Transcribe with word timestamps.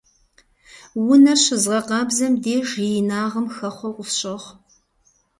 Унэр 1.11 1.37
щызгъэкъабзэм 1.43 2.33
деж 2.43 2.69
и 2.87 2.89
инагъым 2.99 3.47
хэхъуэу 3.55 3.95
къысщохъу. 3.95 4.55